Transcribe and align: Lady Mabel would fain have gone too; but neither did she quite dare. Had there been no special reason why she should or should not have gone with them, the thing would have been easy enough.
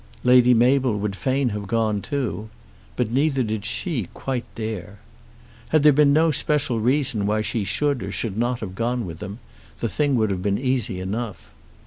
Lady 0.23 0.55
Mabel 0.55 0.97
would 0.97 1.15
fain 1.15 1.49
have 1.49 1.67
gone 1.67 2.01
too; 2.01 2.49
but 2.95 3.11
neither 3.11 3.43
did 3.43 3.65
she 3.65 4.09
quite 4.15 4.45
dare. 4.55 4.97
Had 5.69 5.83
there 5.83 5.93
been 5.93 6.11
no 6.11 6.31
special 6.31 6.79
reason 6.79 7.27
why 7.27 7.41
she 7.41 7.63
should 7.63 8.01
or 8.01 8.11
should 8.11 8.35
not 8.35 8.61
have 8.61 8.73
gone 8.73 9.05
with 9.05 9.19
them, 9.19 9.37
the 9.77 9.87
thing 9.87 10.15
would 10.15 10.31
have 10.31 10.41
been 10.41 10.57
easy 10.57 10.99
enough. 10.99 11.53